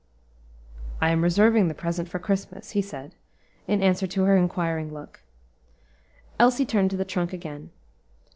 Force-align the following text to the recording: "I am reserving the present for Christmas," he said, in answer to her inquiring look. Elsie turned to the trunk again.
"I 0.99 1.11
am 1.11 1.21
reserving 1.21 1.67
the 1.67 1.75
present 1.75 2.09
for 2.09 2.17
Christmas," 2.17 2.71
he 2.71 2.81
said, 2.81 3.13
in 3.67 3.83
answer 3.83 4.07
to 4.07 4.23
her 4.23 4.35
inquiring 4.35 4.91
look. 4.91 5.21
Elsie 6.39 6.65
turned 6.65 6.89
to 6.89 6.97
the 6.97 7.05
trunk 7.05 7.33
again. 7.33 7.69